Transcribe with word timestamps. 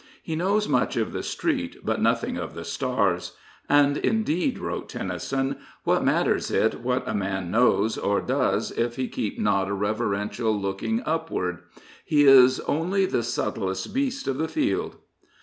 He 0.23 0.35
knows 0.35 0.67
much 0.67 0.97
of 0.97 1.11
the 1.13 1.21
street, 1.21 1.75
but 1.85 2.01
nothing 2.01 2.35
of 2.35 2.55
the 2.55 2.65
stars." 2.65 3.33
And 3.85 3.97
indeed," 3.97 4.57
wrote 4.57 4.89
Tennyson," 4.89 5.57
what 5.83 6.03
matters 6.03 6.49
it 6.49 6.81
what 6.81 7.07
a 7.07 7.13
man 7.13 7.51
knows 7.51 7.99
or 7.99 8.19
does 8.19 8.71
if 8.71 8.95
he 8.95 9.07
keep 9.07 9.39
not 9.39 9.67
a 9.69 9.75
reverential 9.75 10.59
looking 10.59 11.03
upward? 11.05 11.59
He 12.03 12.23
is 12.23 12.59
only 12.61 13.05
the 13.05 13.21
subtlest 13.21 13.93
beast 13.93 14.27
of 14.27 14.39
the 14.39 14.47
field." 14.47 14.95